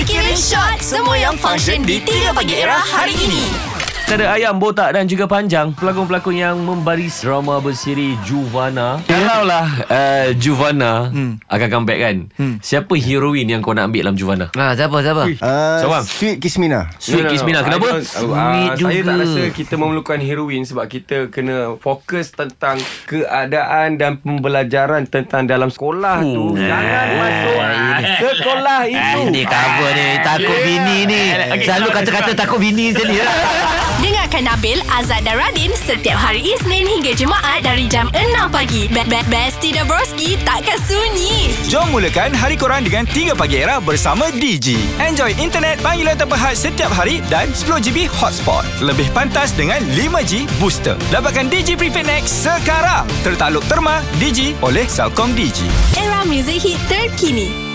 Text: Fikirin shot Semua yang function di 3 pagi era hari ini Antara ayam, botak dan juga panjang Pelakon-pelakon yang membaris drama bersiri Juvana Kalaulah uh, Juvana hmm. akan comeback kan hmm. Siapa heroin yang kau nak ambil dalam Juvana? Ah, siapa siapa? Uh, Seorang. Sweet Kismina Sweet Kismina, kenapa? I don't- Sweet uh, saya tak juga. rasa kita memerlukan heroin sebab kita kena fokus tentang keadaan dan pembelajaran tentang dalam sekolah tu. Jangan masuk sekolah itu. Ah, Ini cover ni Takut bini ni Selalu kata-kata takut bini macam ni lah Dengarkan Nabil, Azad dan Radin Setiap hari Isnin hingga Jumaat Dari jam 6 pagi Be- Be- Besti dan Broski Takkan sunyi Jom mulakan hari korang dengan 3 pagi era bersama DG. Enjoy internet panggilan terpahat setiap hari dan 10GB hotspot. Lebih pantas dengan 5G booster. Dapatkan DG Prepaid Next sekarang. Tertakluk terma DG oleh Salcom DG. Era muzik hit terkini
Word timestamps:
Fikirin 0.00 0.32
shot 0.32 0.80
Semua 0.80 1.12
yang 1.12 1.36
function 1.36 1.84
di 1.84 2.00
3 2.00 2.32
pagi 2.32 2.56
era 2.56 2.80
hari 2.80 3.12
ini 3.20 3.44
Antara 4.10 4.34
ayam, 4.34 4.58
botak 4.58 4.90
dan 4.96 5.06
juga 5.06 5.30
panjang 5.30 5.70
Pelakon-pelakon 5.76 6.34
yang 6.34 6.56
membaris 6.58 7.22
drama 7.22 7.62
bersiri 7.62 8.18
Juvana 8.26 8.98
Kalaulah 9.06 9.68
uh, 9.86 10.28
Juvana 10.34 11.14
hmm. 11.14 11.44
akan 11.46 11.68
comeback 11.70 11.98
kan 12.00 12.16
hmm. 12.32 12.58
Siapa 12.58 12.90
heroin 12.98 13.46
yang 13.46 13.62
kau 13.62 13.70
nak 13.70 13.86
ambil 13.86 14.10
dalam 14.10 14.18
Juvana? 14.18 14.50
Ah, 14.58 14.74
siapa 14.74 14.98
siapa? 15.04 15.30
Uh, 15.30 15.78
Seorang. 15.84 16.04
Sweet 16.08 16.36
Kismina 16.42 16.90
Sweet 16.98 17.30
Kismina, 17.30 17.62
kenapa? 17.62 17.86
I 17.86 18.02
don't- 18.02 18.08
Sweet 18.08 18.26
uh, 18.26 18.74
saya 18.80 19.00
tak 19.04 19.14
juga. 19.14 19.22
rasa 19.22 19.42
kita 19.52 19.74
memerlukan 19.78 20.18
heroin 20.18 20.62
sebab 20.66 20.90
kita 20.90 21.30
kena 21.30 21.76
fokus 21.78 22.34
tentang 22.34 22.82
keadaan 23.06 23.94
dan 23.94 24.18
pembelajaran 24.18 25.06
tentang 25.06 25.46
dalam 25.46 25.70
sekolah 25.70 26.18
tu. 26.24 26.58
Jangan 26.58 27.06
masuk 27.14 27.58
sekolah 28.34 28.80
itu. 28.84 28.98
Ah, 29.00 29.22
Ini 29.22 29.42
cover 29.44 29.90
ni 29.90 30.08
Takut 30.20 30.58
bini 30.60 30.98
ni 31.04 31.22
Selalu 31.60 31.88
kata-kata 31.90 32.32
takut 32.34 32.58
bini 32.58 32.90
macam 32.90 33.06
ni 33.06 33.18
lah 33.18 33.34
Dengarkan 34.00 34.42
Nabil, 34.46 34.78
Azad 34.88 35.22
dan 35.22 35.36
Radin 35.36 35.68
Setiap 35.76 36.16
hari 36.16 36.40
Isnin 36.46 36.82
hingga 36.82 37.12
Jumaat 37.12 37.60
Dari 37.60 37.84
jam 37.84 38.08
6 38.10 38.16
pagi 38.48 38.88
Be- 38.88 39.04
Be- 39.04 39.26
Besti 39.26 39.70
dan 39.70 39.84
Broski 39.84 40.40
Takkan 40.40 40.80
sunyi 40.80 41.52
Jom 41.66 41.86
mulakan 41.90 42.32
hari 42.32 42.56
korang 42.56 42.80
dengan 42.80 43.04
3 43.04 43.30
pagi 43.32 43.58
era 43.58 43.78
bersama 43.78 44.26
DG. 44.32 44.74
Enjoy 44.98 45.30
internet 45.36 45.78
panggilan 45.78 46.16
terpahat 46.16 46.58
setiap 46.58 46.90
hari 46.90 47.22
dan 47.26 47.46
10GB 47.48 48.10
hotspot. 48.10 48.66
Lebih 48.80 49.06
pantas 49.10 49.52
dengan 49.52 49.78
5G 49.88 50.50
booster. 50.58 50.98
Dapatkan 51.08 51.46
DG 51.46 51.78
Prepaid 51.78 52.04
Next 52.04 52.42
sekarang. 52.42 53.06
Tertakluk 53.22 53.62
terma 53.66 54.02
DG 54.18 54.58
oleh 54.60 54.82
Salcom 54.84 55.30
DG. 55.30 55.62
Era 55.94 56.24
muzik 56.24 56.58
hit 56.58 56.80
terkini 56.86 57.69